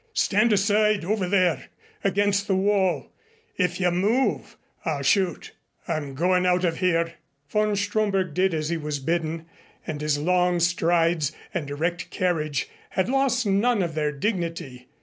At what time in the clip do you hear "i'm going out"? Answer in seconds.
5.87-6.65